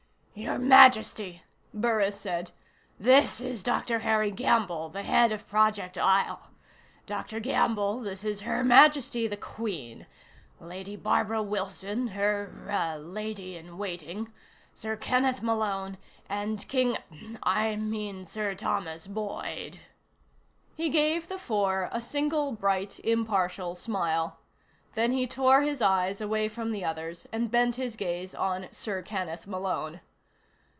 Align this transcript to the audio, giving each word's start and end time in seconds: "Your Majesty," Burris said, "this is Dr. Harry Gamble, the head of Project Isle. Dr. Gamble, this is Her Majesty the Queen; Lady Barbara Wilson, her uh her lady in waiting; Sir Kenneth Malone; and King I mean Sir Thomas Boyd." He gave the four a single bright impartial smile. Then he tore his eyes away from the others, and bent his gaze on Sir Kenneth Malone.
"Your 0.33 0.57
Majesty," 0.57 1.43
Burris 1.71 2.19
said, 2.19 2.49
"this 2.99 3.39
is 3.39 3.61
Dr. 3.61 3.99
Harry 3.99 4.31
Gamble, 4.31 4.89
the 4.89 5.03
head 5.03 5.31
of 5.31 5.47
Project 5.47 5.99
Isle. 5.99 6.49
Dr. 7.05 7.39
Gamble, 7.39 7.99
this 7.99 8.23
is 8.23 8.39
Her 8.41 8.63
Majesty 8.63 9.27
the 9.27 9.37
Queen; 9.37 10.07
Lady 10.59 10.95
Barbara 10.95 11.43
Wilson, 11.43 12.07
her 12.07 12.65
uh 12.67 12.93
her 12.93 12.97
lady 12.97 13.55
in 13.55 13.77
waiting; 13.77 14.31
Sir 14.73 14.95
Kenneth 14.95 15.43
Malone; 15.43 15.97
and 16.27 16.67
King 16.67 16.97
I 17.43 17.75
mean 17.75 18.25
Sir 18.25 18.55
Thomas 18.55 19.05
Boyd." 19.05 19.79
He 20.75 20.89
gave 20.89 21.27
the 21.27 21.37
four 21.37 21.87
a 21.91 22.01
single 22.01 22.51
bright 22.53 22.99
impartial 23.01 23.75
smile. 23.75 24.39
Then 24.95 25.11
he 25.11 25.27
tore 25.27 25.61
his 25.61 25.83
eyes 25.83 26.19
away 26.19 26.47
from 26.47 26.71
the 26.71 26.83
others, 26.83 27.27
and 27.31 27.51
bent 27.51 27.75
his 27.75 27.95
gaze 27.95 28.33
on 28.33 28.69
Sir 28.71 29.03
Kenneth 29.03 29.45
Malone. 29.45 29.99